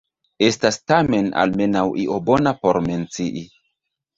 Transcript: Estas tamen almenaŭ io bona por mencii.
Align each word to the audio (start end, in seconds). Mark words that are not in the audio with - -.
Estas 0.45 0.79
tamen 0.91 1.29
almenaŭ 1.43 1.85
io 2.05 2.17
bona 2.31 2.55
por 2.65 2.81
mencii. 2.89 3.45